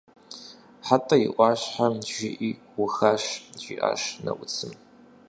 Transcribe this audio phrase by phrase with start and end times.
[0.85, 3.23] «Хьэтӏэ и ӏуащхьэм жыӏи, уухащ»,–
[3.63, 4.73] жиӏащ Нэӏуцым.